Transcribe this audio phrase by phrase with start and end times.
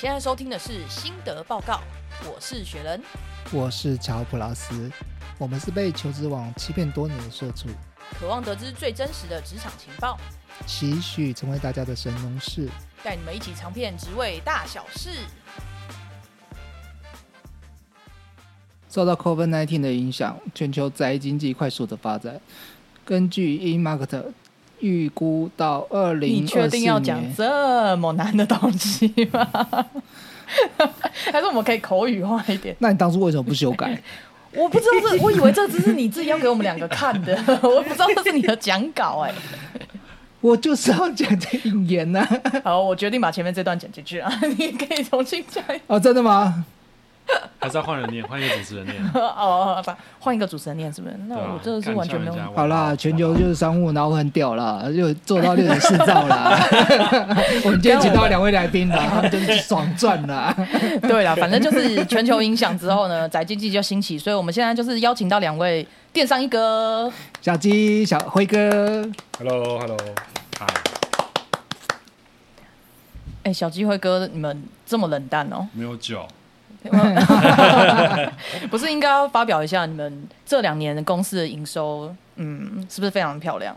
[0.00, 1.82] 现在收听的是心得报告，
[2.24, 3.02] 我是雪人。
[3.52, 4.90] 我是乔普拉斯，
[5.36, 7.68] 我们是被求职网欺骗多年的社畜，
[8.18, 10.18] 渴望得知最真实的职场情报，
[10.66, 12.66] 期许成为大家的神农氏。
[13.04, 15.10] 带你们一起尝遍职位大小事。
[18.88, 22.40] 受到 COVID-19 的影响，全球宅经济快速的发展。
[23.04, 24.32] 根据 eMarket
[24.80, 29.48] 预估，到二零你确定要讲这么难的东西吗？
[31.32, 32.74] 还是我们可以口语化一点？
[32.80, 34.00] 那你当初为什么不修改？
[34.52, 39.32] 我不知道这，我以为这只是你自己要给我们两个看的， 我不知道这是你的讲稿哎。
[40.40, 42.26] 我就是要讲这引言呐。
[42.64, 45.62] 好，我决定把前面这段剪进去啊，你可以重新讲。
[45.86, 46.64] 哦，真的吗？
[47.60, 48.96] 还是要换人念，换一个主持人念。
[49.14, 51.14] 哦，不，换一个主持人念是不是？
[51.26, 52.52] 那我真的是完全没有干。
[52.54, 56.58] 好啦，全球就是商务，然后很屌啦，就做到六点四兆啦。
[57.64, 60.54] 我们今天请到两位来宾啦，他们就是爽赚啦。
[61.02, 67.12] 对啦，反正就是全球影响之后呢，宅经济就兴起，所以我们现在就是邀请到两位电商一哥。
[67.42, 69.06] 小鸡、小辉哥
[69.38, 69.96] ，Hello，Hello，
[70.58, 70.66] 嗨，
[73.44, 75.66] 哎，小机会哥，你们这么冷淡哦？
[75.72, 76.26] 没有酒，
[78.70, 83.76] 不是应该要发表一下你们这两年公司的营收，嗯，是不是非常漂亮？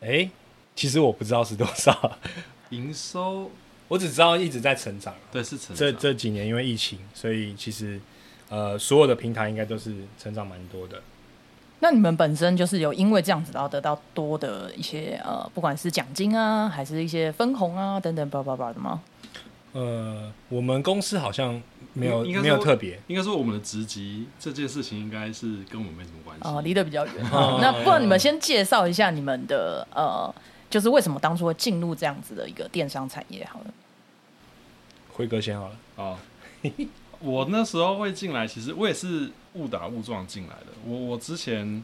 [0.00, 0.28] 哎、
[0.74, 2.18] 其实我不知道是多少，
[2.70, 3.50] 营收
[3.86, 5.14] 我只知道一直在成长。
[5.30, 8.00] 对是成这这几年因为疫情，所以其实
[8.48, 11.00] 呃所有的平台应该都是成长蛮多的。
[11.78, 19.02] 那你们本身就是有因为这样子，然后得到多的一些呃，不管是奖金啊，还是一些分红啊等等，叭叭叭的吗？
[19.72, 21.60] 呃，我们公司好像
[21.94, 26.42] 没有没有特别，应该说我们的职级这件事情应该是跟我们没什么关系。
[26.46, 27.14] 哦，离得比较远。
[27.32, 30.32] 哦那不然你们先介绍一下你们的呃，
[30.68, 33.42] 就是为什么当初会进入这样子的一个电商产业？
[33.46, 33.66] 好了，
[35.14, 35.76] 辉哥先好了。
[35.96, 36.18] 哦，
[37.20, 40.66] 我那时候会进来，其实我也是误打误撞进来的。
[40.84, 41.82] 我我之前，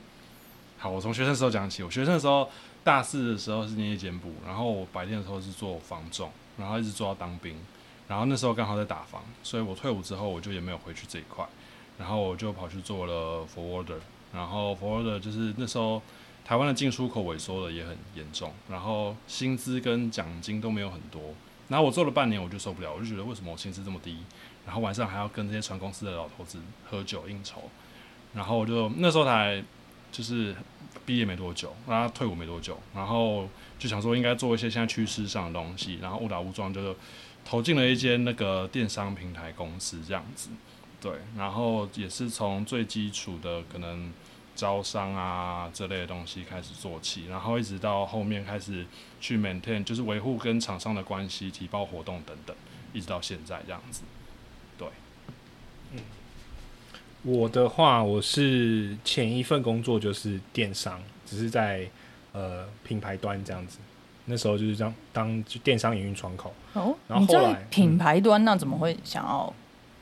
[0.76, 1.82] 好，我从学生时候讲起。
[1.82, 2.50] 我学生的时候，
[2.84, 7.56] 大四的时候是念夜间部，然后我白天的时候是做房仲，然后一直做到当兵。
[8.08, 11.46] 然后那时候刚好在打房，所以我退伍之后我就也没有回去这一块，
[11.98, 14.00] 然后我就跑去做了 forwarder，
[14.32, 16.00] 然后 forwarder 就是那时候
[16.44, 21.34] 台湾的进出口萎缩的也很严重，然后薪资跟奖金都没有很多，
[21.68, 24.16] 然后我做了半年我就受不了，我就觉得为什么我薪资这么低，
[24.64, 26.58] 然后晚上还要跟这些船公司的老头子
[26.88, 27.64] 喝酒应酬，
[28.32, 29.62] 然后我就那时候才
[30.10, 30.56] 就是
[31.04, 33.46] 毕业没多久，然后退伍没多久，然后
[33.78, 36.96] 就想说应该做一些现在趋势上的东西，然后误打误撞就是
[37.48, 40.50] 投进了一间那个电商平台公司这样子，
[41.00, 44.12] 对，然后也是从最基础的可能
[44.54, 48.84] 招商啊这类的东西开始做起，然后一直到后面开始
[49.18, 52.54] 去 maintain，就是维护跟厂商的关系、提报活动等等，
[52.92, 54.02] 一直到现在这样子。
[54.76, 54.86] 对，
[55.92, 56.00] 嗯
[57.22, 61.88] 我的话，我是前一份工作就是电商，只是在
[62.32, 63.78] 呃品牌端这样子。
[64.28, 66.52] 那时候就是这样当就电商营运窗口。
[66.74, 69.52] 哦，然后后来品牌端，那怎么会想要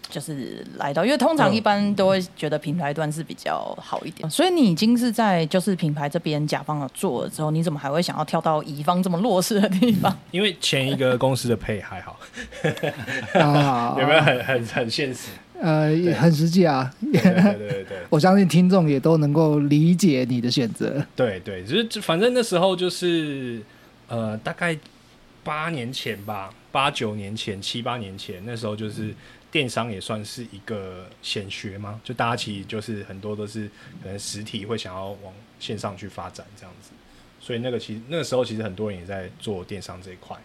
[0.09, 1.05] 就是来到？
[1.05, 10.17] 因为通常一般都会觉得品牌端是比较好一点，所以你已经是在就是品牌这边甲方有做了之后，你怎么还会想要跳到乙方这么弱势的地方？
[10.31, 12.19] 因为前一个公司的配还好，
[13.35, 15.29] 啊， 有没有很很很现实？
[15.59, 16.93] 呃，也很实际啊。
[17.01, 21.03] 对对对对对 我相信听众也都能够理解你的选择。
[21.17, 23.63] 对对，就是反正那时候就是
[24.09, 24.79] 呃，大概
[25.43, 29.15] 八年前吧，八九年前、七八年前，那时候就是
[29.51, 33.69] 电商也算是一个显学嘛，就大家其实就是很多都是
[34.03, 36.91] 可能实体会想要往线上去发展这样子，
[37.41, 40.37] 所以那个其实那个时候其实很多人也在做电商这一块，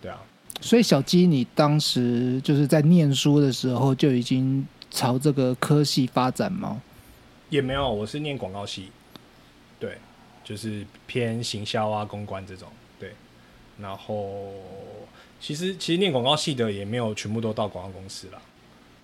[0.00, 0.18] 对啊，
[0.60, 6.82] 所以小鸡，你当时就是在念书的时候就已经朝这个科系发展吗？
[7.50, 8.90] 也没有，我是念广告系，
[9.78, 9.98] 对，
[10.42, 12.85] 就是偏行销啊、公关这种，对。
[13.78, 14.52] 然后
[15.40, 18.40] 其实其实念广告系的也没有全部都到广告公司啦，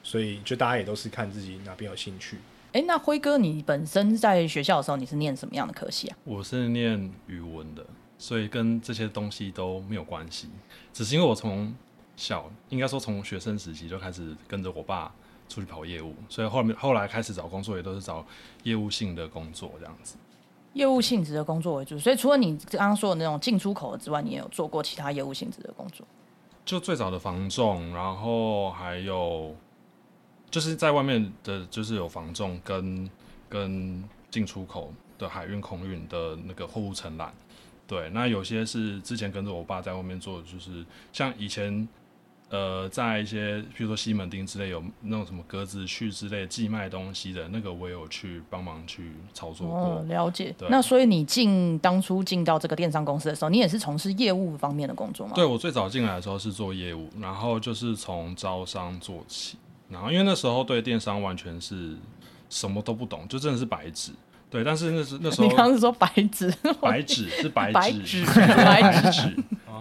[0.03, 2.39] 所以就大家也都是看自己哪边有兴趣。
[2.73, 6.17] 哎，那辉哥，你本身在学校的时候，你是念什么样的科系啊？
[6.25, 7.85] 我是念语文的，
[8.19, 10.49] 所以跟这些东西都没有关系。
[10.91, 11.75] 只是因为我从
[12.17, 15.15] 小，应该说从学生时期就开始跟着我爸
[15.51, 18.25] 出去跑业务，所以后面后来开始找工作也都是找
[18.63, 20.17] 业务性的工作这样子。
[20.75, 26.07] 业务性质的工作为主，所以除了你刚刚说的那种进出口之外，你也有做过其他业务性质的工作。
[26.65, 29.55] 就最早的房仲，然后还有
[30.51, 33.11] 就是在外面的，就是有房仲跟
[33.49, 37.35] 跟进出口的海运、空运的那个货物承揽。
[37.87, 41.87] 对，那有些是之前跟着我爸在外面做，就是像以前
[42.53, 49.79] 呃，在一些比如说西门町之类有那种什么格子去之类寄卖东西的那个，我有去帮忙去操作过。
[49.79, 50.69] 哦，了解对。
[50.69, 55.33] 那所以你进当初进到这个电商公司的时候，你也是从事业务方面的工作吗？
[55.35, 59.57] 对我最早进来的时候是做业务，然后就是从招商做起，
[59.89, 61.97] 然后因为那时候对电商完全是
[62.51, 64.13] 什么都不懂，就真的是白纸。
[64.51, 69.35] 对，但是那是那时候你刚刚是说白纸，白纸是白 白纸，白纸，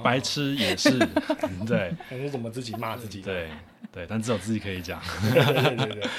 [0.04, 0.90] 白痴也是，
[1.44, 3.22] 嗯对还是怎么自己骂自己？
[3.22, 3.50] 对
[3.92, 5.02] 对，但只有自己可以讲。
[5.34, 6.10] 对对对对，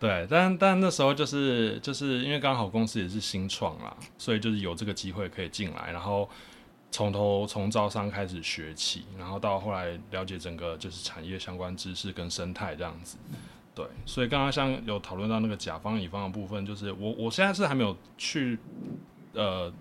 [0.00, 6.28] 对，但但那时候就是就是因为刚好公司也是新创啦，所以就是有这个机会可以进来，然后
[6.90, 13.16] 从头从招商开始学起，然后到后来了解整个就是产业相关知识跟生态这样子。
[13.74, 18.58] 对，所以刚刚像有讨论到那个甲方乙方的部分，就是我我现在是还没有去
[19.32, 19.72] 呃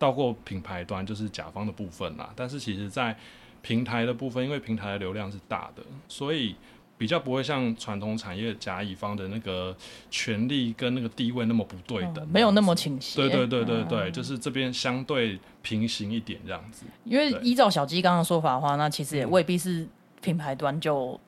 [0.00, 2.32] 到过品牌端，就是甲方的部分啦。
[2.34, 3.16] 但是其实，在
[3.60, 6.56] 平台的部分，因为平台的流量是大的，所以
[6.96, 9.76] 比较不会像传统产业甲乙方的那个
[10.10, 13.20] 权利跟那个地位那么不对等，哦没有那么倾斜。
[13.20, 16.86] 对对对对对，嗯就是这边相对平行一点这样子。
[17.04, 19.86] 因为依照小鸡刚刚的说法的话，那其实也未必是
[20.22, 21.20] 品牌端就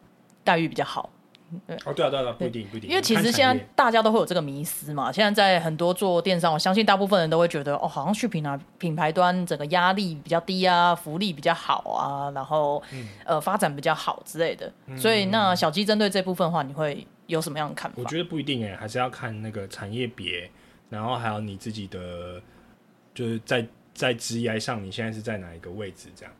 [0.43, 1.03] 待遇比较好。
[1.03, 1.11] 哦
[1.67, 5.13] 对啊对啊对啊，不一定不一定，因为其实现在大家都会有这个迷思嘛。
[5.13, 14.73] 现在在很多做电商，我相信大部分人都会觉得，哦，好像去品牌品牌端整个压力比较低啊，福利比较好啊，然后、嗯呃发展比较好之类的。
[14.97, 17.97] 所以那小鸡针对这部分的话，你会有什么样的看法？
[17.99, 20.51] 我觉得不一定哎，还是要看那个产业别，
[20.89, 22.41] 然后还有你自己的，
[23.15, 26.09] 就是在在职业上，你现在是在哪一个位置？
[26.17, 26.35] 这样，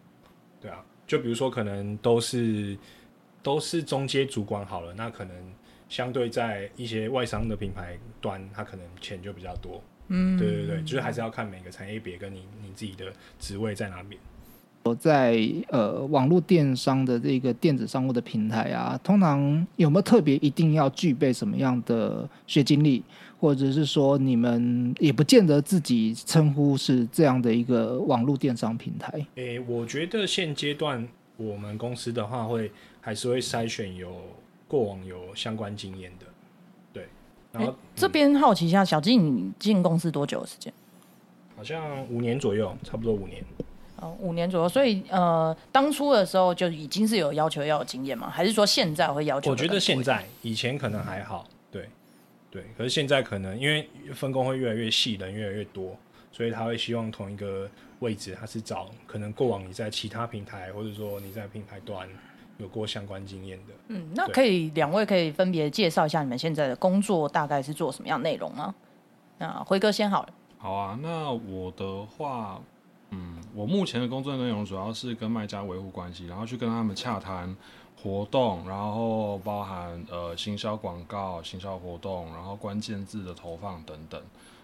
[0.61, 2.77] 对啊，就比如说可能都是
[3.43, 5.35] 都是中阶主管好了，那可能
[5.89, 9.83] 相对在一些外商的品牌端，他可能钱就比较多。
[10.09, 14.21] 嗯，对对对，就是还是要看每个产业别跟你你自己的职位在哪边。
[14.85, 23.01] 我在呃网络电商的这个电子商务的平台啊，通常有没有特别一定要具备什么样的学经历，
[23.39, 29.25] 或者是说你们也不见得自己称呼是这样的一个网络电商平台？
[29.37, 31.07] 诶、我觉得现阶段
[31.37, 32.69] 我们公司的话会
[33.03, 34.15] 还是会筛选有
[34.67, 36.27] 过往有相关经验的，
[36.93, 37.09] 对，
[37.53, 40.73] 然后诶这边好奇一下，小金你进公司多久的时间？
[41.57, 43.45] 好像五年左右，差不多五年。
[43.97, 44.69] 哦，五年左右。
[44.69, 48.31] 所以呃，当初的时候就已经是有要求要有经验吗？
[48.31, 49.51] 还是说现在会要求？
[49.51, 51.89] 我觉得现在以前可能还好，对
[52.51, 55.97] 对，可是现在可能因为分工会越来越细，人越来越多，
[56.33, 57.69] 所以他会希望同一个
[58.01, 62.09] 位置，他是找可能过往你在其他平台，或者说你在平台端
[62.59, 63.75] 有过相关经验的。
[63.89, 68.75] 嗯，那可以两位可以分别介绍一下你们现在的工作大概是做什么样内容吗？
[69.39, 70.29] 那辉哥先好了。
[70.59, 72.61] 好啊，那我的话，
[73.11, 77.57] 嗯，我目前的工作内容主要是跟卖家维护关系，然后去跟他们洽谈
[78.01, 84.23] 活动，然后包含呃行销广告、行销活动，然后关键字的投放等等。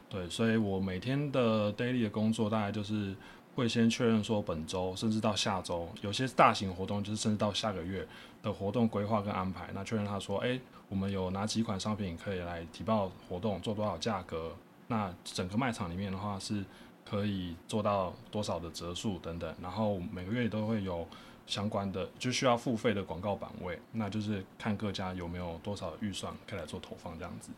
[0.08, 3.14] 对，所以我每天的 daily 的工作大概就是
[3.59, 8.07] 会先确认说本周甚至到下周，有些大型活动就是甚至到下个月
[8.41, 9.69] 的活动规划跟安排。
[9.75, 10.57] 那确认他说，哎、
[10.89, 14.53] 我们有哪几款商品可以来提报活动，做多少价格？
[14.87, 16.65] 那整个卖场里面的话是
[17.05, 21.05] 可以做到多少的折数等等，然后每个月都会有
[21.45, 27.50] 相关的就需要付费的广告版位，那就是看各家有没有多少预算可以来做投放这样子。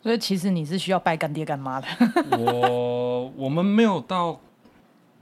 [0.00, 1.88] 所以其实你是需要拜干爹干妈的。
[2.38, 4.38] 我我们没有到，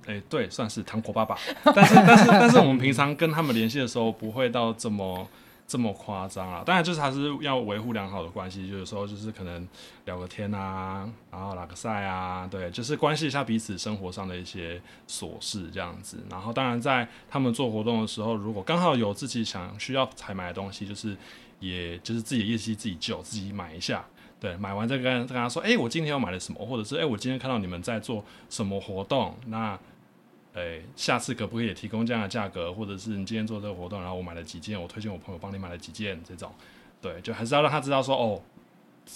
[0.06, 1.36] 哎、对，算是糖果爸爸，
[1.74, 5.28] 但是但是但是我们平常跟他们联系的时候不会到这么
[5.66, 6.62] 这么夸张啊。
[6.64, 9.66] 当然就是还是要维护良好的关系，就有时候就是可能
[10.04, 16.18] 聊个天啊，然后打个赛啊，对，就是关系一下彼此生活上的一些琐事这样子。
[16.30, 21.16] 然后当然在他们做活动的时候，如果刚好有自己想需要采买的东西，就是
[21.58, 24.04] 也就是自己的业绩自己就，自己买一下。
[24.38, 29.76] 对，买完再跟再跟他说，哎、我今天又买了什么，或者是哎、我今天看到你们在做什么活动，那，
[30.56, 36.50] 哎、下次可不可以也提供这样的价格，或者是你今天做这个活动，然后我买了几件，我推荐我朋友帮你买了几件，这种，
[37.02, 38.40] 对，就还是要让他知道说，哦，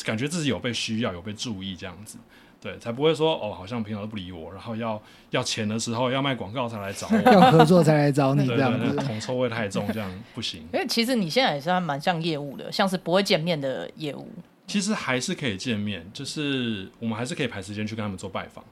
[0.05, 2.19] 感觉自己有被需要，有被注意这样子，
[2.61, 9.07] 对，才不会说哦，好像平常都不理我，然后要要钱的时候要卖广告才来找我， 要合作才来找你对对对，这样子。
[9.07, 10.61] 铜臭味太重，这样不行。
[10.75, 14.29] 因为其实你现在也是还蛮像业务的，像是不会见面的业务。
[14.67, 18.63] 其实还是可以见面，就是我们还是可以排时间去跟他们做拜访。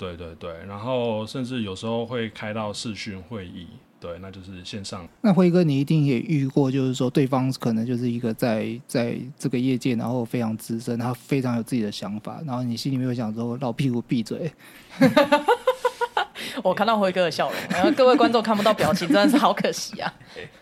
[0.00, 3.66] 对对对，然后甚至有时候会开到视讯会议，
[4.00, 5.06] 对，那就是线上。
[5.20, 14.50] 那辉哥，你一定也遇过，就是说对方可能就是一个在在这个业界，然后非常资深，他非常有自己的想法，然后你心里面会想说老屁股闭嘴。
[16.64, 20.12] 我看到辉哥的笑容，然后各位观众看不到表情，真的是好可惜啊。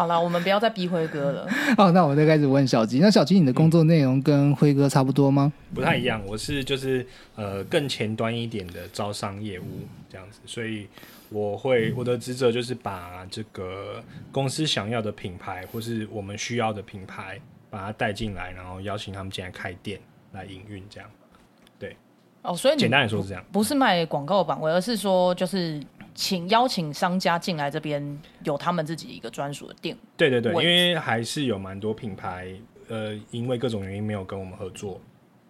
[0.00, 1.46] 好了，我们不要再逼辉哥了。
[1.76, 3.00] 好，那我再开始问小吉。
[3.00, 5.52] 那小吉，你的工作内容跟辉哥差不多吗？
[5.74, 9.64] 不太一样，我是就是呃更前端一点的招商业务
[10.08, 10.88] 这样子，所以
[11.28, 14.02] 我会我的职责就是把这个
[14.32, 17.38] 公司想要的品牌或是我们需要的品牌，
[17.68, 20.00] 把它带进来，然后邀请他们进来开店
[20.32, 21.10] 来营运这样。
[21.78, 21.94] 对
[22.40, 23.44] 哦，所以你简单来说是这样。
[23.52, 25.78] 不是卖广告版位，而是说就是
[26.14, 29.96] 请邀请商家进来这边有他们自己一个专属的店。
[30.16, 32.52] 对对对，因为还是有蛮多品牌，
[32.88, 35.00] 呃，因为各种原因没有跟我们合作，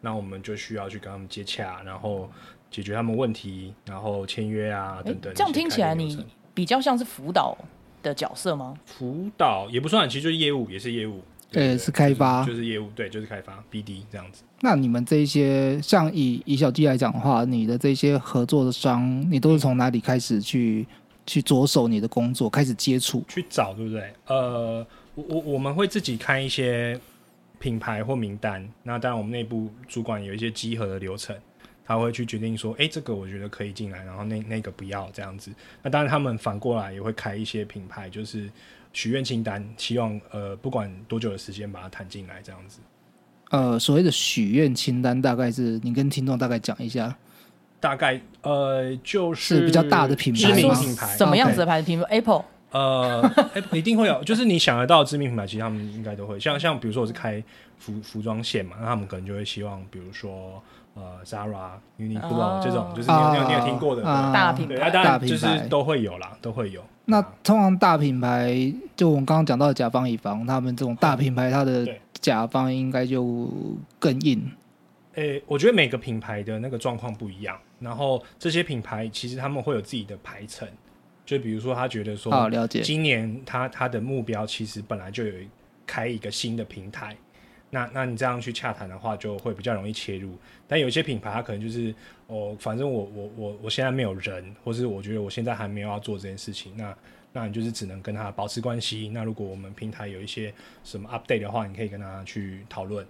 [0.01, 2.31] 那我们就需要去跟他们接洽，然后
[2.71, 5.33] 解决他们问题，然后签约啊等等。
[5.35, 6.25] 这样听起来你
[6.55, 7.57] 比较像是辅导
[8.03, 8.79] 的角色吗？
[8.85, 11.23] 辅导也不算，其实就是业务，也是业务。
[11.51, 14.43] 对对是开发就是就是业务，对，就是开发 BD 这样子。
[14.61, 20.87] 那你们这一些，像以以小弟来讲的话，你的这些合作的商，你都是从哪里开始去
[21.27, 23.25] 去着手你的工作，开始接触？
[23.29, 24.13] 去找，对不对？
[24.27, 26.99] 呃，我我我们会自己开一些
[27.59, 31.37] 品牌或名单，那当然我们内部主管有一些集合的流程，
[31.85, 35.51] 他会去决定说，哎，这个我觉得可以进来，然后那那个不要这样子。
[35.83, 38.51] 那当然他们反过来也会开一些品牌，就是
[38.93, 42.81] 许愿清单，希望呃不管多久的时间把它谈进来这样子。
[43.51, 47.17] 呃，所谓的许愿清单，大概是你跟听众大概讲一下。
[47.81, 51.87] 大概呃就是是比较大的品牌知名品牌，什么样子的牌子？
[51.87, 53.23] 品牌 Apple，呃，
[53.55, 56.39] 哎、一定会有，就是你想得到知名品牌，其实他们应该都会。
[56.39, 57.43] 像像比如说我是开
[57.79, 60.63] 服服装线嘛，那他们可能就会希望，比如说
[60.95, 66.83] 呃 Zara、Uniqlo、哦这种，就是你有你有你有听过的，大品牌大然就是品牌都会有啦，都会有。
[67.07, 73.51] 那啊通常大品牌，就我们刚刚讲到的甲方乙方，他们这种大品牌，它的甲方应该就
[73.99, 74.51] 更硬。
[75.15, 80.67] 诶、我觉得每个品牌的那个状况不一样，然后这些品牌其实他们会有自己的排程，
[81.27, 82.81] 就比如说他觉得说，好，了解。
[82.81, 85.33] 今年他他的目标其实本来就有
[85.85, 87.17] 开一个新的平台，
[87.71, 90.37] 那那你这样去洽谈的话，就会比较容易切入。
[90.67, 91.95] 但有些品牌，它可能就是
[92.27, 96.97] 哦，反正我我我我现在没有人，或是我觉得我现在还没有要做这件事情，那
[97.33, 99.09] 那你就是只能跟他保持关系。
[99.15, 103.07] 那如果我们平台有一些什么 update 的话，你可以跟他去讨论，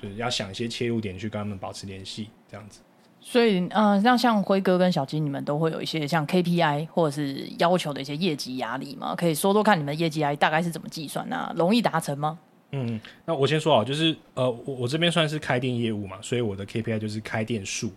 [0.00, 2.80] 就是要想一些切入点去跟他们保持联系，这样子。
[3.20, 9.14] 所以呃，那像辉哥跟小金，你们都会有一些像 KPI 或者是要求的一些业绩压力吗？
[9.16, 11.26] 可以说说看你们业绩压力大概是怎么计算？
[11.28, 12.38] 那容易达成吗？
[12.76, 17.92] 嗯，那我先说啊，就是呃，我我这边算是开店业务嘛，所以我的 KPI 就是开店数，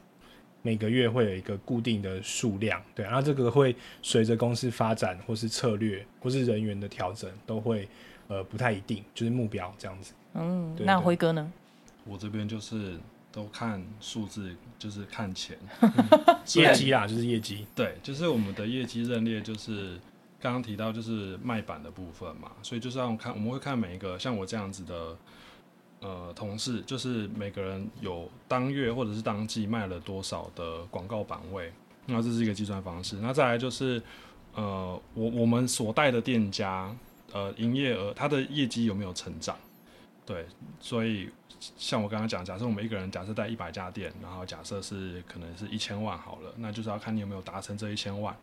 [0.61, 7.87] 每个月会有一个固定的数量，对，然后这个会随着公司发展或是策略或是人员的调整，都会
[8.27, 10.13] 呃不太一定，就是目标这样子。
[10.35, 11.51] 嗯，那辉哥呢？
[12.05, 12.97] 我这边就是
[13.31, 15.57] 都看数字，就是看钱。
[16.55, 17.65] 业绩啦， 就是业绩。
[17.75, 19.97] 对，就是我们的业绩认列，就是
[20.39, 25.17] 刚刚提到就是卖板的部分嘛，所以就是要看我们会看每一个像我这样子的
[25.99, 31.73] 呃同事，就是每个人有当月或者是当季卖了多少的广告版位，
[32.05, 33.15] 那这是一个计算方式。
[33.17, 34.01] 那再来就是
[34.53, 36.95] 呃我我们所带的店家
[37.31, 39.57] 呃营业额它的业绩有没有成长？
[40.25, 40.45] 对，
[40.79, 41.29] 所以
[41.77, 48.35] 像我刚刚讲，假设我们一个人假设带一百家店，然后假设是可能是一千万好了，那就是要看你有没有达成这一千万，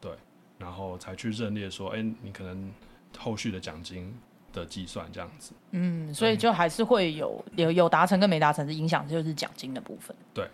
[0.00, 0.10] 对，
[0.58, 2.70] 然后才去认列说，哎、你可能
[3.16, 4.12] 后续的奖金
[4.52, 5.52] 的计算这样子。
[5.70, 10.14] 嗯，所以就还是会有有有达成跟没达成的影响，就是奖金的部分。
[10.34, 10.46] 对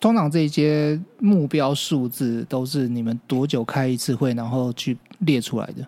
[0.00, 5.86] 通常这些目标数字都是你们多久开一次会，然后去列出来的？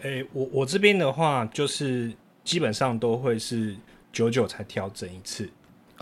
[0.00, 2.12] 诶、我我这边的话，就是
[2.44, 3.74] 基本上都会是
[4.12, 5.48] 久久才调整一次，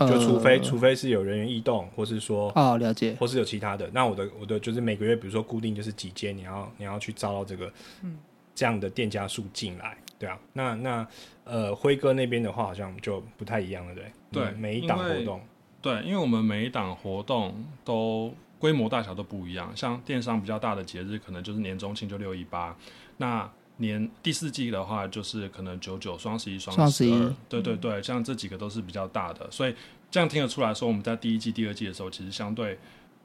[0.07, 3.15] 就除非、呃除非是有人员异动，或是说哦，了解。
[3.19, 3.89] 或是有其他的。
[3.93, 7.71] 那我的我的就是每个月，比如说固定就是几间，你要你要去招到这个
[8.03, 8.17] 嗯
[8.53, 10.39] 这样的店家数进来，对啊。
[10.53, 11.07] 那那
[11.43, 15.41] 呃辉哥那边的话，好像就不太一样了，对对嗯每一档活动，
[15.81, 17.53] 对，因为我们每一档活动
[17.83, 22.75] 都规模大小都不一样，像电商比较大的节日，可能就是年中庆就六一八，
[23.17, 29.75] 那年第四季的话，就是可能九九、双十一、双双十一二，对对对，像这几个都是比较大的，所以
[30.09, 32.77] 这样听得出来说，我们在第一季、第二季的时候，其实相对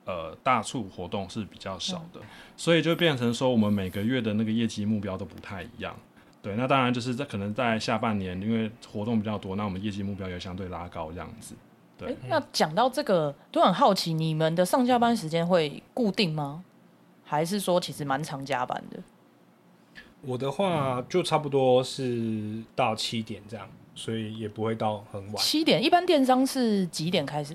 [0.04, 2.20] 呃大促活动是比较少的，
[2.56, 5.94] 所以就变成说，我们每个月的那个业绩目标都不太一样。
[6.40, 11.54] 对，那当然就是在可能在下半年，因为活动比较多，那我们业绩目标也相对拉高这样子。
[11.98, 16.62] 对诶那讲到这个，都很好奇，你们的上下班时间会固定吗？
[17.24, 19.00] 还是说其实蛮常加班的？
[20.22, 25.36] 我的话就差不多是到七点这样，所以也不会到很晚。
[25.36, 27.54] 七点，一般电商是几点开始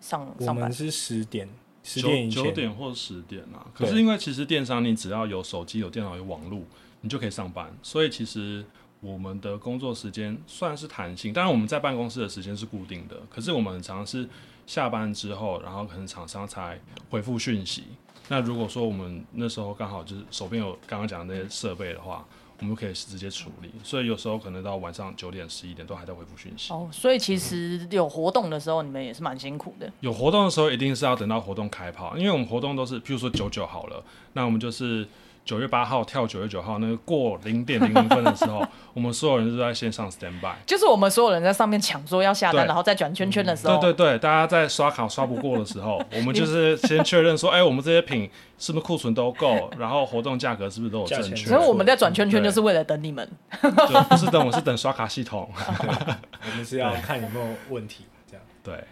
[0.00, 0.72] 上上班我们？
[0.72, 1.48] 是十点，
[1.82, 3.66] 十九点以前九点或十点啊。
[3.74, 6.62] 可对是因为其实电商你只要有手机、有电脑、有网络，
[7.00, 7.74] 你就可以上班。
[7.82, 8.64] 所以其实
[9.00, 14.28] 我们的工作时间算是弹性，当然我们在办公室的时间是固定的，可是我们很常是
[14.64, 16.78] 下班之后，然后可能厂商才
[17.10, 17.84] 回复讯息。
[18.32, 22.24] 那如果说我们那时候刚好就是手边有刚刚讲的那些设备的话，
[22.60, 23.70] 我们可以直接处理。
[23.84, 26.72] 所以有时候可能到晚上九点、十一点都还在回复讯息。
[26.72, 29.92] 哦，所以其实有活动的时候，你们也是蛮辛苦的。
[30.00, 35.06] 有活动的时候，一定是要等到活动开跑，因为我们活动都是，譬如说九九好了，那我们就是
[35.44, 40.54] 九月八号跳九月九号，那个过零点零零分的时候， 我们所有人都在线上 stand by。
[40.64, 53.28] 就是我们所有人在上面抢说要下单，然后再转圈圈的时候，对对对，大家在刷卡刷不过的时候， 我们就是先确认说，哎、我们这些品是不是库存都够，然后活动价格是不是都有正确，所以我们在转圈圈就是为了等你们。
[53.62, 55.50] 就不是等我是等刷卡系统。
[55.58, 58.44] 我们是要看有没有问题，这样。
[58.62, 58.84] 对，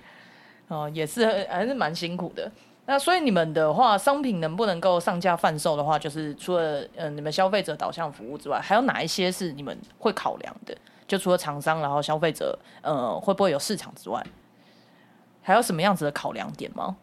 [0.66, 2.50] 哦，也是还是蛮辛苦的。
[2.86, 10.76] 那所以你们的话，商品能不能够上架贩售的话，就是除了呃你们消费者导向服务之外，还有哪一些是你们会考量的？
[11.06, 14.24] 就除了厂商，然后消费者呃会不会有市场之外，
[15.42, 16.96] 还有什么样子的考量点吗？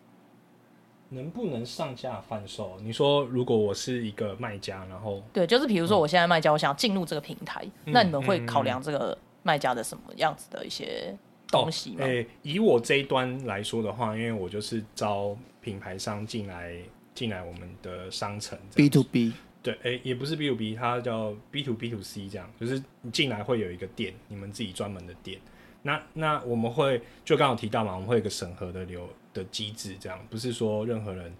[1.09, 2.77] 能不能上架贩售？
[2.81, 11.17] 你说，如果我是一个卖家，然后对，就是比如说我现在卖家，我想要进入这个平台，嗯那你们会考量这个卖家的什么样子的一些
[11.47, 12.05] 东西吗？
[12.05, 15.33] 诶、以我这一端来说的话，因为我就是招
[15.67, 16.77] 品牌商进来
[17.13, 25.37] 进来我们的商城 B to B，对，诶、也不是 B to B，它叫 B to B to C，这样，就是你进来会有一个店，你们自己专门的店。
[25.81, 31.33] 那那我们会就刚刚有提到嘛，我们会有一个审核的流的机制，这样不是说任何人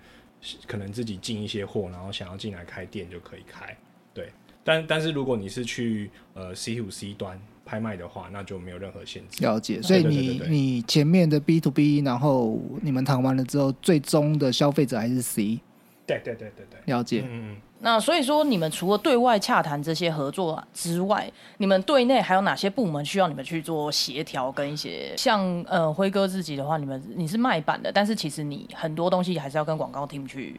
[0.67, 3.77] 可能自己进一些货，然后想要进来开店就可以开。
[4.13, 4.29] 对，
[4.61, 9.43] 但但是如果你是去呃 C to C 端拍卖的话，那就没有任何限制。
[9.43, 9.81] 了解。
[9.81, 15.59] 所以你你前面的 B to B，然后你们谈完了之后，最终的消费者还是 C，
[16.05, 17.21] 对对对对对，了解。
[17.25, 17.55] 嗯嗯。
[17.79, 24.51] 那所以说，你们除了对外洽谈这些合作之外，你们对内还有哪些部门需要你们去做协调？
[24.51, 30.55] 跟一些像呃辉哥自己的话，你们你是卖版的，但是其实你很多东西还是要跟广告 team 去。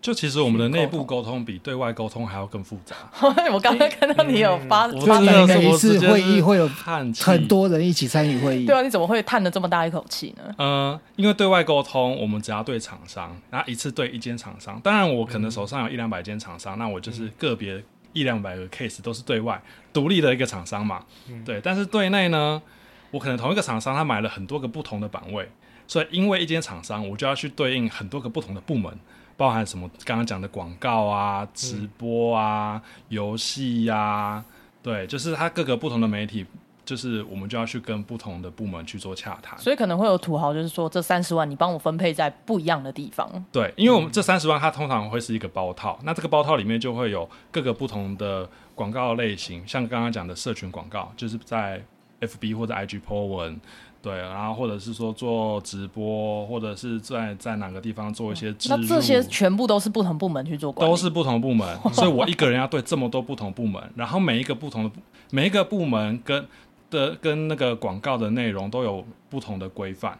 [0.00, 2.94] 就其实我们的内部沟沟通比对外沟通还要更复杂。
[3.52, 10.54] 我刚才看到你有发、我发真的是展一个，每一次会议会有叹气很多人一起参与会议对，啊，你怎么会叹了这么大一口气呢？
[10.56, 14.80] 呃，因为对外沟通，我们只要对厂商，然后一次对一间厂商。
[14.84, 17.82] 当然，我可能手上有一两百间厂商，那我就是个别
[18.12, 19.60] 一两百个 case 都是对外
[19.92, 21.04] 独立的一个厂商嘛。
[21.44, 22.62] 对，但是对内呢，
[23.10, 25.50] 我可能同一个厂商他买了很多个不同的版位，
[25.88, 28.96] 所以因为一间厂商，我就要去对应很多个不同的部门。
[29.38, 29.88] 包含什么？
[30.04, 34.44] 刚刚讲的广告啊、直播啊、游戏呀，
[34.82, 36.44] 对，就是它各个不同的媒体，
[36.84, 39.56] 就是我们就要去跟不同的部门去做洽谈。
[39.60, 43.30] 所以可能会有土豪，就是说这三十万你帮我分配在不一样的地方。
[43.52, 51.80] 对，因为我们这三十万它通常会是一个包套，那这个包套里面就会有各个不同的广告类型，像刚刚讲的社群广告，就是在
[52.20, 53.60] FB 或者 IG po 文，
[54.00, 64.90] 对，然后或者是说做直播，或者是在在哪个地方做一些植入，那这些全部都是不同部门去做管理，都是不同部门，所以我一个人要对这么多不同部门，然后每一个不同的
[65.30, 66.46] 每一个部门跟
[66.90, 70.16] 的跟那个广告的内容都有不同的规范，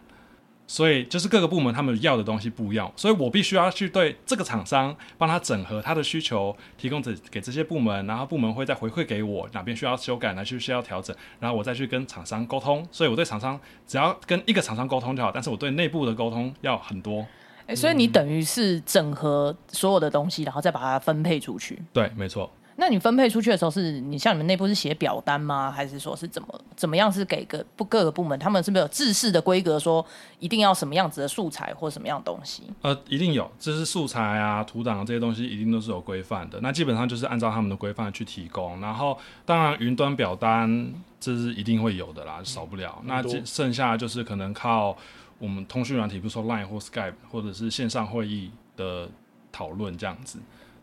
[0.69, 17.27] 所以就是各个部门他们要的东西不一样，所以我必须要去对这个厂商帮他整合他的需求，提供给给这些部门，然后部门会再回馈给我哪边需要修改，哪边需要调整，然后我再去跟厂商沟通，所以我对厂商只要跟一个厂商沟通就好，但是我对内部的沟通要很多。
[17.67, 21.83] 哎、所以你等于是整合所有的东西，然后再把它分配出去。
[21.93, 22.51] 对，没错。
[22.81, 25.69] 那你分配出去的时候是，你像你们内部是写表单吗？
[25.69, 30.05] 还是说是怎么怎么样是给个不各个部门，他们是不是有制式的规格，说
[30.39, 32.63] 一定要什么样子的素材或什么样的东西？
[32.83, 36.61] 呃，一定有，这是素材啊、图档这些东西，一定都是有规范的。
[36.61, 38.81] 那基本上就是按照他们的规范去提供。
[38.81, 43.03] 然后，当然云端表单这是一定会有的啦，少不了。
[43.07, 44.97] 那这剩下就是可能靠
[45.41, 49.09] 我们通讯软体，比如说 Line 或 Skype，或者是线上会议的
[49.51, 50.39] 讨论这样子。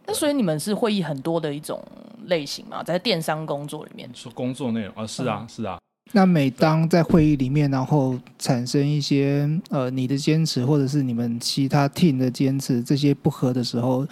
[0.07, 1.83] 那所以你们是会议很多的一种
[2.25, 4.09] 类型嘛，在电商工作里面。
[4.13, 5.79] 说工作内容啊、是啊，是啊，
[6.13, 14.05] 那每当在会议里面，然后产生一些呃你的坚持，或者是你们其他 team 的坚持这些不合的时候，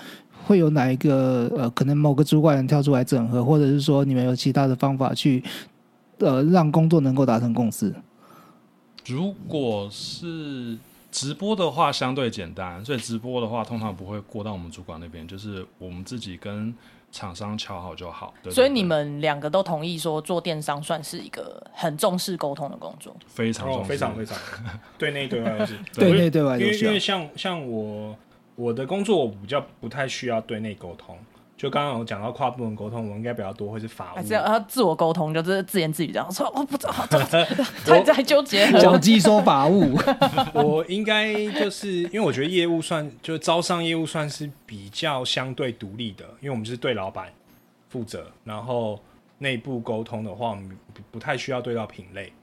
[0.45, 5.43] 会有哪一个呃可能某个主管人跳出来整合，或者是说你们有其他的方法去
[6.17, 7.93] 呃让工作能够达成共识？
[9.05, 10.77] 如果是
[11.13, 16.73] 直播的话，相对简单，所以直播的话通常不会过到我们主管那边，就是我们自己跟
[17.11, 18.33] 厂商敲好就好。
[18.41, 23.13] 对对所以你对们两个都同意说，做电商算是一个很重视沟通的工作。
[23.13, 23.89] 哦，非常重视。
[23.89, 24.35] 非常非常，
[24.97, 25.77] 对内对外都是。
[25.93, 26.11] 对。
[26.13, 28.17] 内对外因为因为像像我
[28.55, 31.15] 我的工作我比较不太需要对内沟通，
[31.55, 36.93] 就刚刚有讲到跨部门沟通，我应该比较多会是法务还，是要要自我沟通，就是自言自语这样说，我不知道，
[37.85, 38.81] 太在纠结了。
[38.81, 39.97] 小鸡说法务，
[40.53, 47.31] 我应该就是因为我觉得业务算就是招商业务算是比较相对独立的，因为我们就是对老板
[47.89, 48.99] 负责，然后
[49.37, 52.33] 内部沟通的话，我们不不太需要对到品类。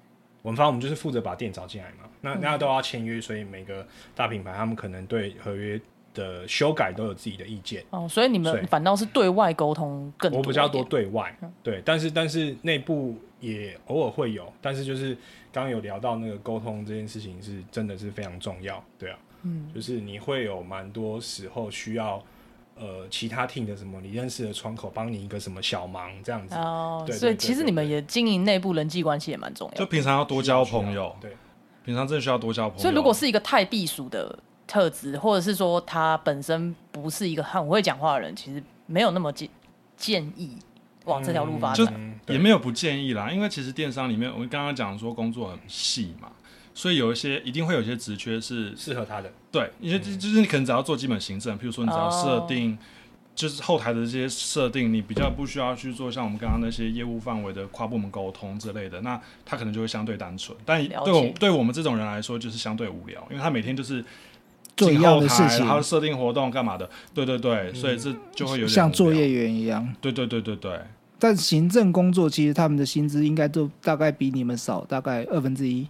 [0.42, 5.78] 我们反正我们就是负责把店找进来嘛，那那都要签约，所以每个大品牌他们可能对合约
[6.14, 7.84] 的修改都有自己的意见。
[7.90, 15.14] 哦，所以你们反倒是对外沟通更我比较多对外，对，但是但是内部也偶尔会有，但是就是
[15.52, 22.22] 刚刚有聊到那个沟通这件事情是真的是非常重要，对啊，嗯，就是你会有蛮多时候需要
[22.76, 29.78] 呃其他 team 的什么你认识的窗口帮你一个什么小忙这样子，哦，对所以其实你们也经营内部人际关系也蛮重要。
[29.78, 31.36] 就平常要多交朋友，对，
[31.84, 32.82] 平常真的需要多交朋友。
[32.82, 34.38] 所以如果是一个太避暑的
[34.70, 39.48] 特质，或者是说他本身不是一个很会讲话的人，其实没有那么建
[39.96, 40.56] 建议
[41.06, 42.20] 往这条路发展。
[42.28, 46.30] 也没有不建议啦，因为其实电商里面，我们刚刚讲说工作很细嘛，
[46.72, 52.78] 所以有一些一定会有一些职缺是适合他的，对，因为就就是你可能只要做基本行政，譬如说你只要设定，
[53.34, 60.56] 就是后台的这些设定，你比较不需要去做像我们刚刚那些业务范围的跨部门沟通之类的，那他可能就会相对单纯。
[60.64, 64.04] 但对我对我们这种人来说，就是相对无聊，因为他每天就是
[64.80, 69.86] 做一进后台，样的事情然后设定活动干嘛的，对对对，所以这就会有点像作业，员一样。
[70.00, 70.56] 对对对对。
[70.56, 70.72] 对，
[71.18, 75.86] 但行政工作其实他们的薪资应该都大概比你们少，大概二分之一、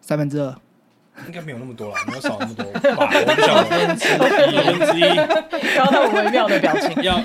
[0.00, 0.54] 三分之二。
[1.26, 3.92] 应该没有那么多了，没有少那么多吧，我不晓得，
[4.52, 5.16] 一分之一。
[5.74, 7.20] 看到他微妙的表情，要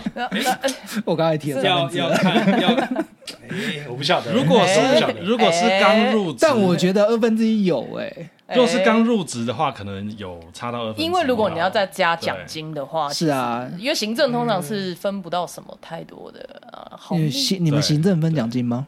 [1.05, 2.69] 我刚才提了要要看要，
[3.49, 4.79] 哎，我不晓得，如果是、
[5.23, 11.05] 如果是刚入职，但我觉得二分之一有哎、如果是刚入职的话，可能有差到二分之一。
[11.05, 17.21] 因为如果你要再加奖金的话，是啊因为行政通常是分不到什么太多的呃红利。
[17.21, 18.87] 因为行你们行政分奖金吗？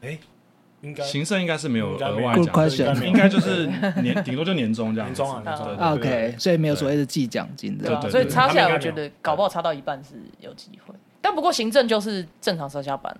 [0.00, 0.18] 哎，
[0.80, 3.66] 应该行政应该是没有额外 Good 奖应该就是
[4.02, 5.22] 年顶多就年终这样子。
[5.22, 8.00] 年终啊，年终 OK，所以没有所谓的计奖金的。
[8.10, 10.94] 所以差起来，我觉得搞不好差到一半是有机会。
[11.20, 13.14] 但不过行政就是正常上下班，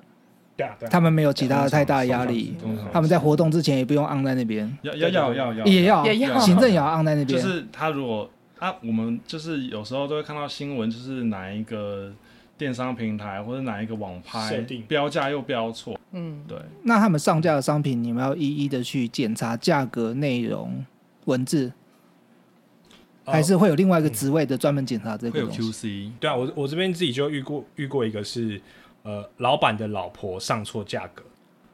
[0.60, 2.54] 对啊，对啊，他们没有其他的太大的压力，
[2.92, 5.64] 他们在活动之前也不用 on 在那边，要要要要要。
[5.64, 6.38] 也要也要。
[6.38, 7.26] 行政也要 on 在那边。
[7.26, 12.12] 就是他如果啊，我们就是有时候都会看到新闻，就是哪一个
[12.58, 14.54] 电商平台或者哪一个网拍
[14.86, 20.84] 标价又标错，嗯，对，那他们上架的商品，你们要一一的去检查价格、内容、
[21.24, 21.72] 文字，
[23.24, 28.60] 呃还是会有另外一个职位的专门检查这会有个东西？QC，对啊，我我这边自己就遇过遇过一个是，
[29.02, 31.22] 呃，老板的老婆上错价格，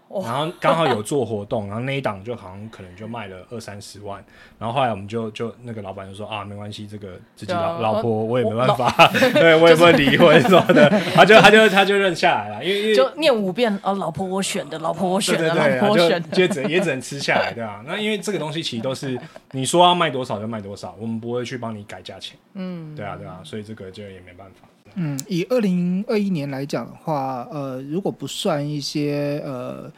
[0.09, 4.25] 哇然后刚好有做活动， 然后那一档就好像可能就卖了二三十万，
[4.61, 16.29] 然后后来我们就就那个老板就说啊，没关系，这个自己老老婆我也没办我法， 对我也不会离婚什么的，他就他就他就认下来了，因为因为就念五遍哦，老婆我选的，老婆我选的，对我选的。
[16.29, 17.83] 就只也只能吃下来，对啊。
[17.85, 19.19] 那因为这个东西其实都是
[19.51, 24.69] 你说要卖多少就卖多少，我们不会去帮你改价钱，嗯，对啊对啊，所以这个就也没办法。
[24.97, 29.93] 嗯，以二零二一年来讲的话，呃，如果不算一些呃，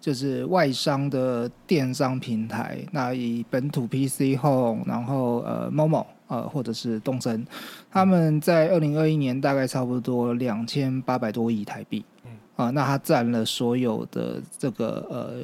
[0.00, 7.46] 就是外商的电商平台，那以本土 PC Home，然后呃 Momo，呃或者是东森，
[7.90, 12.30] 他们在二零二一年大概差不多两千八百多亿台币，嗯。
[12.56, 15.36] 啊、那它占了所有的这个呃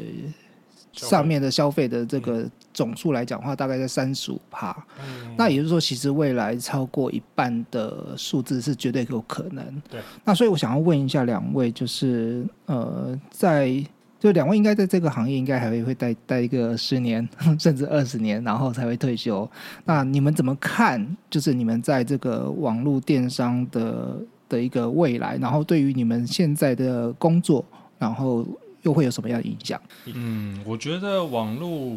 [0.97, 4.77] 上面的消费的这个总数来讲的话，大概在三十五趴。
[5.01, 9.65] 嗯那也就是说，其实未来超过一半的数字是绝对有可能。
[9.91, 10.01] 对。
[10.25, 13.85] 那所以我想要问一下两位，就是呃，在
[14.19, 17.29] 就两位应该在这个行业应该还会会待待一个十年
[17.61, 19.49] 甚至二十年，然后才会退休。
[19.85, 21.07] 那你们怎么看？
[21.29, 24.17] 就是你们在这个网络电商的
[24.49, 27.63] 的一个未来，然后对于你们现在的工作，
[27.99, 28.47] 然后
[28.87, 29.81] 又会有什么样的影响？
[30.05, 31.96] 嗯，我觉得网络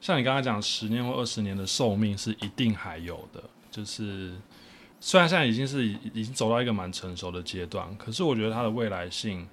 [0.00, 3.42] 像你刚才讲，十年或二十年的寿命是一定还有的。
[3.70, 4.32] 就是
[4.98, 9.46] 虽然现在已经是已经走到一个蛮成熟的阶段，可是我觉得它的未来性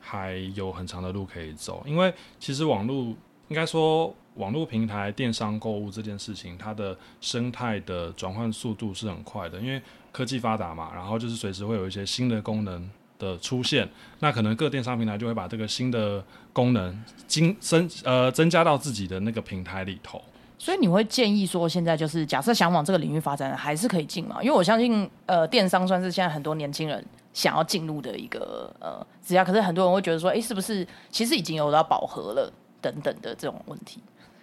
[0.00, 1.82] 还有很长的路可以走。
[1.84, 3.12] 因为其实网络
[3.48, 12.88] 应该说网络平台电商购物这件事情，它的生态的转换速度是很快的，因为科技发达嘛，然后就是随时会有一些新的功能
[13.18, 13.88] 的出现，
[14.20, 20.22] 那可能各电商平台就会把这个新的功能精增呃增加到自己的那个平台里头。
[20.60, 24.42] 所以你会建议说，现在就是假设想往这个领域发展，还是可以进嘛？
[24.42, 34.00] 因为我相信，呃，电商算是现在很多年轻人想要进入的一个呃职业，可是很多人会觉得说，哎，是不是其实已经有到饱和了等等的这种问题？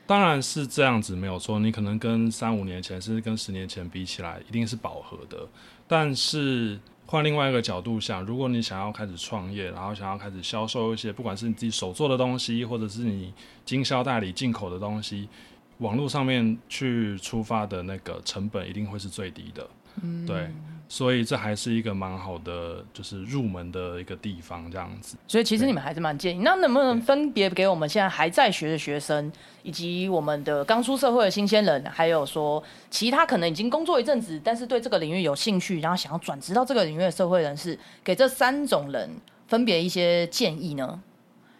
[0.08, 5.46] 当然是这样子没有错，你可能跟三五年前甚至跟十年前比起来，一定是饱和的。
[5.86, 15.30] 但是换另外一个角度想，如果你想要开始创业，然后想要开始销售一些不管是你自己手做的东西，或者是你经销代理进口的东西，
[15.78, 19.70] 网络上面去出发的那个成本一定会是最低的。
[20.02, 20.52] 嗯，对。
[20.88, 25.17] 所以这还是一个蛮好的，就是入门的一个地方，这样子。
[25.28, 29.32] 所以其实你们还是蛮建议，那能不能分别给我们现在还在学的学生，
[29.63, 39.10] 以及我们的刚出社会的新鲜人，还有说其他可能已经工作一阵子，但是对这个领域有兴趣，然后想要转职到这个领域的社会人士，给这三种人
[39.48, 41.02] 分别一些建议呢？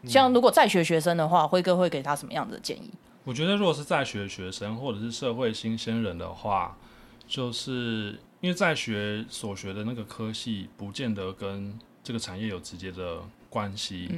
[0.06, 2.92] 像如果在学学生的话，辉哥会给他什么样子的建议？
[3.24, 6.78] 我觉得如果是在学学生或者是社会新鲜人的话，
[7.28, 8.20] 就是。
[8.42, 13.20] 因为在学所学的那个科系，不见得跟这个产业有直接的
[13.50, 14.10] 关系，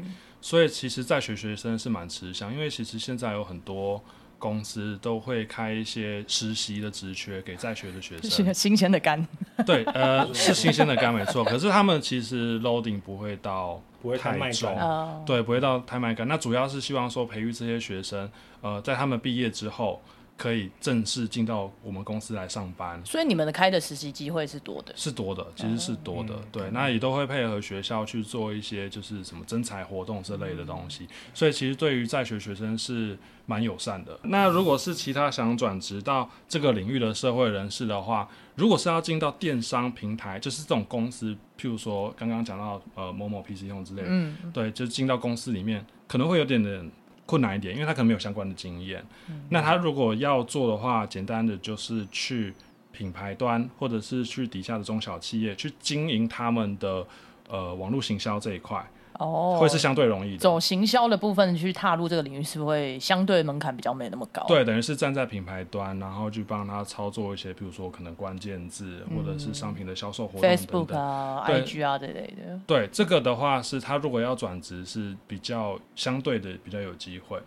[0.41, 2.53] 所以其实在学学生是蛮吃香。
[2.53, 4.03] 因为其实现在有很多
[4.37, 9.25] 公司都会开一些实习的职缺给在学的学生， 新鲜的肝。
[9.65, 11.45] 对，呃，是新鲜的肝没错。
[11.45, 16.27] 可是他们其实 loading 不会到不会太重，对，不会到太卖肝。
[16.27, 18.29] 那主要是希望说培育这些学生，
[18.61, 20.01] 呃，在他们毕业之后。
[20.37, 26.35] 可以正式进到我们公司来上班，所以你们的开的实习机会是多的，是多的，其实是多的。
[26.51, 34.19] 对，那也都会配合学校去做一些就是什么征才活动之类的东西，所以其实对于在学学生是蛮友善的。
[34.23, 46.91] 那如果是其他想转职到这个领域的社会人士的话，如果是要进到电商平台，就是这种公司，譬如说刚刚讲到呃某某 PC 用之类的，嗯，对，就进到公司里面可能会有点点。
[47.27, 49.05] 困难一点，因为他可能没有相关的经验。
[49.49, 52.51] 那他如果要做的话，简单的就是去
[52.91, 57.05] 品牌端，或者是去底下的中小企业去经营他们的
[57.47, 58.83] 呃网络行销这一块。
[59.19, 60.37] 哦，会是相对容易的。
[60.37, 64.43] 走行销的部分去踏入这个领域，是不是会相对门槛比较没那么高？
[64.47, 72.59] 对，等于是站在品牌端，然后去帮他操作一些，比如说可能关键字或者是商品的销售活动，Facebook 啊、IG 啊这类的。
[72.67, 77.39] 对，这个的话是他如果要转职，是比较相对的比较有机会。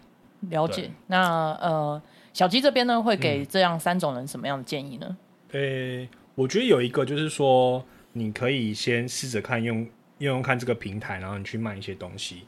[0.48, 0.90] 了解。
[1.06, 2.02] 那呃，
[2.32, 5.16] 小鸡这边呢，会给这样三种人什么样的建议呢？
[5.52, 9.86] 呃，我觉得有一个就是说，你可以先试着看用。
[10.20, 12.44] 用用看这个平台，然后你去卖一些东西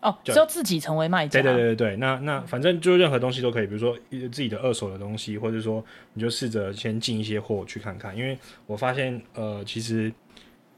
[0.00, 1.42] 哦，只要自己成为卖家。
[1.42, 8.16] 对对对对对，那那反正就任何东西都可以，比如说自己的二手的东西，或者说你就试着先进一些货去看看。
[8.16, 10.10] 因为我发现，呃，其实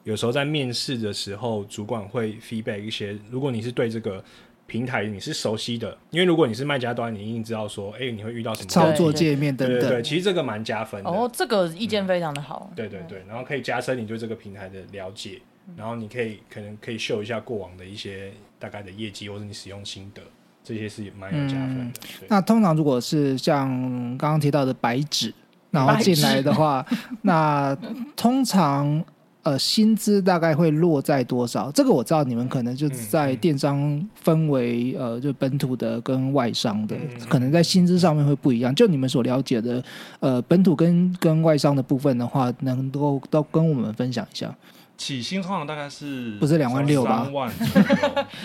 [0.03, 3.17] 有时候在面试的时候，主管会 feedback 一些。
[3.31, 4.25] 如果你是对这个
[4.67, 9.89] 平台你是熟悉的，因为如果你是卖家端，你一定知道说，哎，你会遇到什么操作界面等等。
[9.89, 11.09] 对，其实这个蛮加分的。
[11.09, 12.73] 哦，这个意见非常的好。
[12.75, 15.39] 对对对，然后可以加深你对这个平台的了解。
[15.77, 20.21] 然后你可以可能可以秀一下过往的一些大概的业绩，或者你使用心得，
[20.65, 22.01] 这些是蛮有加分的。
[22.29, 23.69] 那通常如果是像
[24.19, 25.33] 刚刚提到的白纸，
[25.71, 26.85] 然后进来的话，
[27.23, 27.77] 那
[28.15, 29.03] 通常
[29.43, 31.71] 呃薪资大概会落在多少？
[31.73, 36.97] 这个我知道你们可能就在电商分为呃就本土的跟外商的，
[37.29, 38.75] 可能在薪资上面会不一样。
[38.75, 39.83] 就你们所了解的
[40.21, 44.55] 呃本土跟跟外商的部分的话，能够都跟我们分享一下。
[45.03, 47.25] 起薪通常大概是不是两万六吧？
[47.25, 47.53] 三万，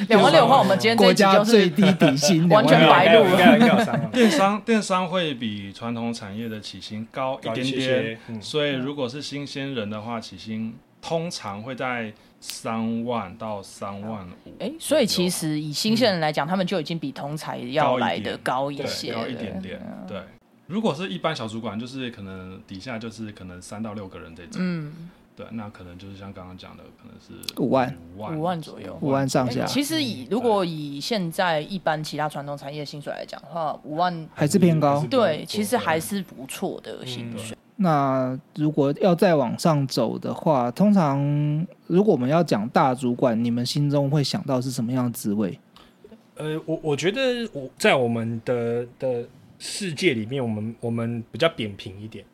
[0.10, 3.28] 两万六的话，我们今天国家最低底薪 完全白录。
[4.12, 14.56] 电商电商会比传统产业的起薪高一点点，所以如果是新鲜人的话，起薪通常会在三万到三万五。
[14.58, 19.80] 哎，所以其实以新鲜人来讲，他们就已经比同才要来的高一些，高一点点。
[20.08, 20.20] 对，
[20.66, 24.54] 如果是一般小主管，就是可能底下就是可能三到六个人这种。
[24.60, 25.12] 嗯。
[25.38, 29.64] 对，那可能就是像刚刚讲的，可能是五万、五万、五万左右，五万上下。
[29.66, 35.06] 其实以如果以现在一般其他传统产业薪水来讲的话，五万还是偏高。
[35.08, 37.56] 对，其实还是不错的薪水。
[37.76, 41.20] 那如果要再往上走的话，通常
[41.86, 45.60] 如果我们要讲大主管，你们心中会想到是什么样的职位？
[46.38, 49.24] 呃，我我觉得我在我们的的
[49.60, 52.26] 世界里面，我们我们比较扁平一点。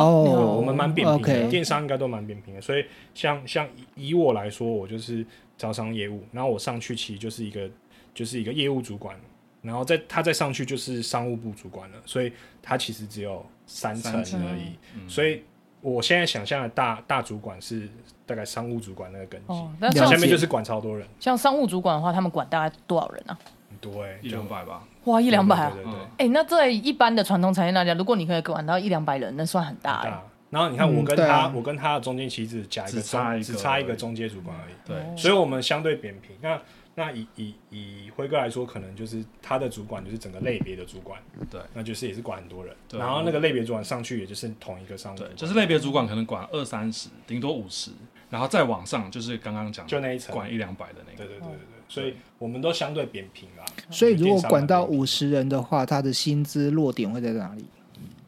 [0.00, 2.84] 哦，我们蛮扁平的，电商应该都蛮扁平的，所以
[3.14, 5.24] 像像以我来说，我就是
[5.56, 7.68] 招商业务，然后我上去其实就是一个
[8.14, 9.14] 就是一个业务主管，
[9.62, 12.32] 然后再他再上去就是商务部主管了，所以
[12.62, 14.14] 他其实只有三层
[14.48, 15.08] 而已。
[15.08, 15.42] 所以
[15.80, 17.88] 我现在想象的大大主管是
[18.26, 21.06] 大概商务主管那个等级，那下面就是管超多人。
[21.18, 23.38] 像商务主管的话，他们管大概多少人啊？
[23.80, 24.86] 对，一两百吧。
[25.04, 25.72] 哇，一两百啊！
[26.18, 30.22] 哎，那在一般的传统产业来讲，如果你可以管到一两百人，那算很大哎。
[30.50, 33.00] 然后你看，我跟他，我跟他的中间其实只加一个，
[33.40, 34.74] 只差一个中阶主管而已。
[34.84, 36.36] 对，所以我们相对扁平。
[36.42, 36.60] 那
[36.96, 41.60] 那以以以辉哥来说，可能就是他的主管就是整个类别的主管，对。
[41.72, 42.98] 那就是也是管很多人，对。
[42.98, 47.92] 然后那个类别主管上去也就是同一个商务就是类别主管可能管二三十，顶多五十，
[48.30, 51.18] 然后再往上就是刚刚讲的就那一层，管一两百的那个。
[51.18, 53.64] 对对对对对，所以我们都相对扁平啦。
[53.90, 57.64] 所以如果管到五十人的话，他的薪资落点会在哪里？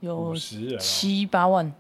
[0.01, 1.73] 有五十人哦，七八万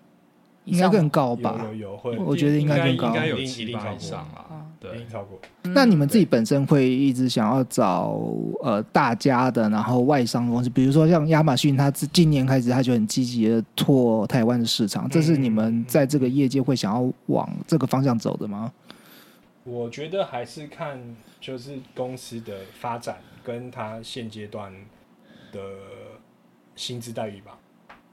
[0.64, 1.60] 应该更高吧？
[1.64, 1.72] 有？
[1.72, 3.08] 有有会，我觉得应该更高。
[3.08, 4.46] 应该有七八定超过以上啦。
[4.50, 4.96] 嗯一对。
[4.98, 5.40] 定，超过。
[5.62, 8.20] 那你们自己本身会一直想要找
[8.62, 18.72] 呃大家的，然后外商公司，比如说像亚马逊，它自今年开始它就很积极的拓台湾的市场，这是你们在这个业界会想要往这个方向走的吗？
[19.62, 20.98] 我觉得还是看
[21.40, 24.72] 就是公司的发展跟它现阶段
[25.52, 25.60] 的
[26.74, 27.56] 薪资待遇吧，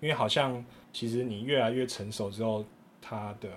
[0.02, 2.66] 因为好像其实你越来越成熟之后，
[3.02, 3.50] 他的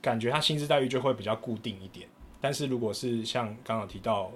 [0.00, 2.08] 感觉他薪资待遇就会比较固定一点。
[2.40, 4.30] 但是如果是像刚刚提到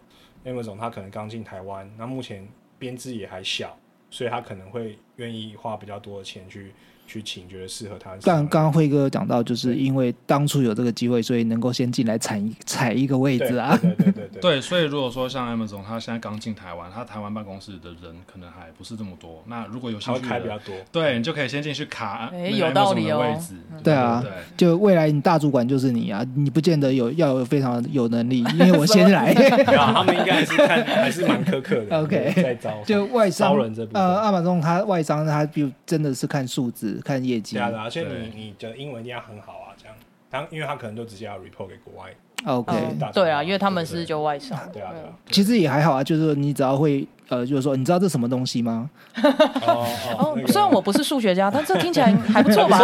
[0.45, 3.77] M 总，他可能刚进台湾，那目前编制也还小，
[4.11, 6.73] 所以他可能会愿意花比较多的钱去
[7.07, 8.49] 去请觉得适合他的市场刚。
[8.49, 13.77] 刚刚辉哥讲到，就是因为当初有这个机会，所以能够先进来踩一 踩一个位置啊。
[13.81, 19.43] 对对对对对对，所以如果说像 M 总，他现在刚进台湾，他台湾办公室的人可能还不是这么多。
[19.47, 20.75] 那如果有兴趣的，开比较多。
[20.91, 23.55] 对你就可以先进去卡那个哎有道理哦的位置。
[23.83, 29.33] 对啊对，就未来你大主管就是你啊，你不见得有要有非常有能力， 因为我先来。
[29.97, 31.99] 他们应该还是看还是蛮苛刻的。
[32.01, 37.63] OK 在招就外商招人这部分呃，阿马总他外商他比真的是看数字、看业绩对。
[37.63, 39.95] 啊，对啊而且你你的英文一定要很好啊，这样。
[40.31, 42.11] 他因为他可能就直接要 report 给国外。
[42.45, 45.09] OK，、嗯对啊，因为他们是就外商，对啊，对啊。
[45.31, 48.89] 其实也还好啊，就是说你只要会呃，就是说你知道这什么东西吗？
[49.23, 49.31] 哦
[49.67, 49.87] 哦
[50.19, 50.53] 哦那，个。
[50.53, 52.79] 虽然我不是数学家，但这听起来还不错吧？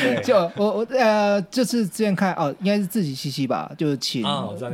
[0.00, 4.24] 对 就我我呃，就是之前看哦，应该是自己七七吧，就是请、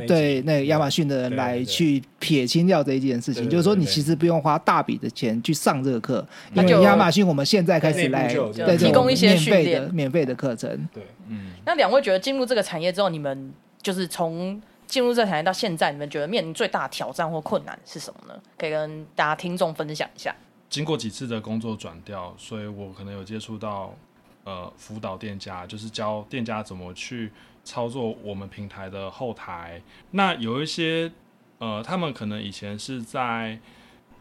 [0.07, 8.33] 对那个亚马逊的人对来去撇清掉这一件事情，就是说你其实不用花大笔的钱去上这个课，因为亚马逊我们现在开始来
[8.77, 10.69] 提供一些免费的免费的课程。
[10.93, 13.51] 对，嗯，那两位觉得进入这个产业之后，你们
[13.81, 18.41] 就是从进入这个产业到现在，你们觉得面临最大的挑战或困难是什么呢？
[18.57, 20.33] 可以跟大家听众分享一下。
[20.69, 23.95] 经过几次的工作转调，所以我可能有接触到
[24.43, 27.31] 呃辅导店家，就是教店家怎么去
[27.63, 29.81] 操作我们平台的后台。
[30.11, 31.11] 那有一些
[31.59, 33.57] 呃，他们可能以前是在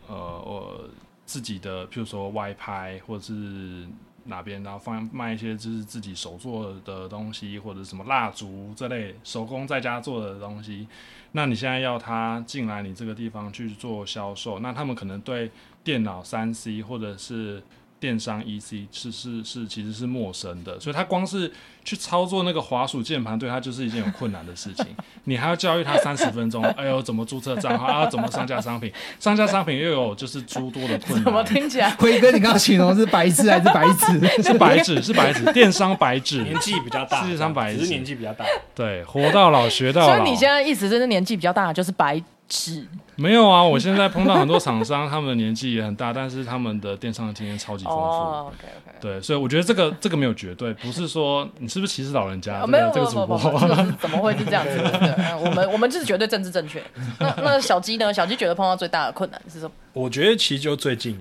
[0.07, 0.89] 呃我
[1.25, 3.89] 自己的，譬如说外拍或者是
[4.25, 10.87] 哪边，然后放卖一些就是自己手做的东西，或者什么蜡烛这类手工在家做的东西。
[11.33, 15.51] 那你现在要他进来你这个地方去做销售，那他们可能对
[15.83, 17.63] 电脑三 C 或者是
[18.01, 21.51] 电商 EC 是是是其实是陌生的，所以他光是
[21.85, 24.87] 去操作那个滑鼠键盘，对他就是一件有困难的事情。
[25.25, 28.07] 你还要教育他三十分钟，哎呦，怎么注册账号啊？
[28.07, 28.93] 怎么上架商品？
[29.19, 31.43] 上架商品又有就是诸多的困难怎么。
[31.45, 31.91] 听起来？
[31.97, 34.21] 辉哥，你刚刚形容是白痴还是白痴？
[34.43, 38.45] 是白纸，是白纸，电商白纸，年纪比较大，世界上百只是年纪比较大。
[38.75, 40.17] 对，活到老学到老。
[40.17, 42.87] 所以你现在意思就是年纪比较大，就是白纸。
[43.17, 43.63] 没有啊？
[43.63, 48.01] 我现在碰到很多厂商，他们的年纪也很大，但是他们的电商的经验超级丰富。
[48.01, 48.99] 哦，OK OK。
[49.01, 52.67] 对，所以我觉得这个这个没有绝对，不是说你是不是歧视老人家？
[52.67, 54.91] 没有个这个主没有没有没有，播，这个是怎么会是这样子的？
[54.99, 56.83] 对嗯我们我们就是绝对政治正确。
[57.19, 58.13] 那那小鸡呢？
[58.13, 59.73] 小鸡觉得碰到最大的困难是什么？
[59.93, 61.19] 我觉得其实就最近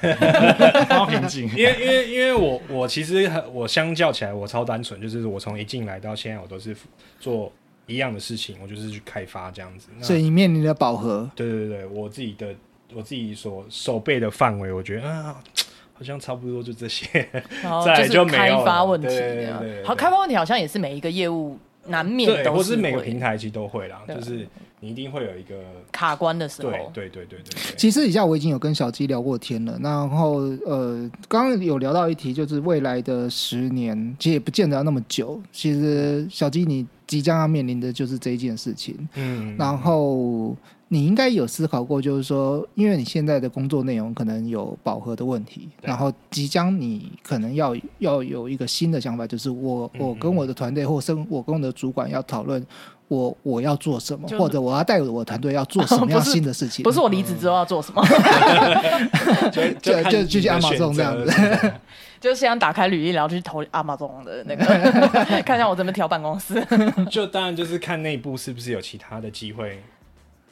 [0.00, 1.48] 哎、超平静。
[1.56, 6.76] 因为因为因为我我其实很我相较起来我超单纯，就是我从一进来到现在我都是
[7.18, 7.50] 做
[7.86, 9.88] 一样的事情，我就是去开发这样子。
[10.00, 11.28] 所以你面临了饱和。
[11.34, 12.54] 对对对，我自己的
[12.94, 15.36] 我自己所手背的范围，我觉得啊，
[15.92, 17.28] 好像差不多就这些。
[17.62, 19.08] 然后 再来是开就没有了发问题
[19.84, 24.48] 好，开发问题好像也是每一个业务难免对，都或是每个平台其实都会啦，就是
[24.80, 25.54] 你一定会有一个
[25.92, 26.70] 卡关的时候。
[26.70, 27.76] 对对对对对对。
[27.76, 35.40] 其实以下我已经有跟小鸡聊过天了，然后呃，刚刚有聊到一题，就是未来的十年，其实也不见得要那么久。
[35.52, 40.56] 其实小鸡你即将要面临的就是这一件事情，嗯，然后
[40.88, 52.64] 你应该有思考过，就是说，因为你现在的工作内容可能有饱和的问题，然后即将你可能要要有一个新的想法，就是我嗯我跟我的团队或生我跟我的主管要讨论。
[53.08, 56.82] 我我要做什么，或者我要带我的团队要做 什么样不是新的事情？
[56.82, 58.02] 不是我离职之后要做什么，
[59.52, 61.72] 就就就就像你的 Amazon 选择这样子
[62.20, 64.64] 就是先打开履历，然后去投阿玛总的那个，
[65.42, 66.54] 看一下我怎么调办公室。
[67.10, 69.82] 就当然就是看内部是不是有其他的机会，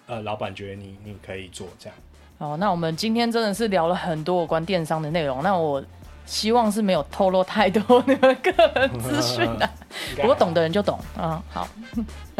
[0.07, 1.97] 呃，老板觉得你你可以做这样。
[2.37, 5.43] 哦，那我们今天真的是聊了很多有关电商的内容。
[5.43, 5.83] 那我
[6.27, 9.68] 希望是没有透露太多你们个人 资讯的，
[10.16, 11.43] 不过懂的人就懂啊。
[11.51, 11.68] 好，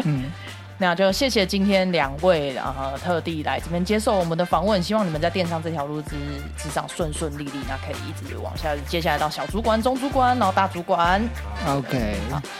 [0.05, 0.31] 嗯，
[0.77, 6.15] 那就谢谢今天两位呃特地来这边接受我们的访问，希望你们在电商这条路之
[6.57, 11.21] 之上顺顺利利，那可以一直往下，接下来到小主管、中主管，然后大主管。
[11.67, 12.15] OK，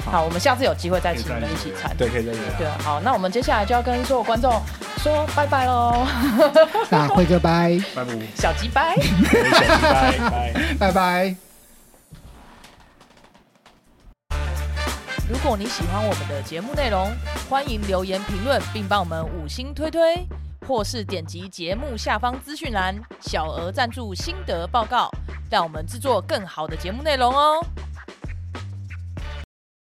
[0.06, 1.96] 好，我们下次有机会再请你们一起参。
[1.98, 2.40] 对，可以再约。
[2.58, 4.62] 对，好，那我们接下来就要跟所有观众
[4.98, 6.06] 说拜拜喽，
[6.90, 8.14] 那辉哥拜拜拜。
[8.36, 8.96] 小鸡拜。
[8.96, 10.54] 拜拜。
[10.80, 11.53] 拜拜。
[15.30, 17.10] 如果你喜欢我们的节目内容，
[17.50, 20.28] 欢迎留言评论，并帮我们五星推推，
[20.68, 25.10] 或是点击节目下方资讯栏小额赞助心得报告，
[25.50, 27.66] 让我们制作更好的节目内容哦。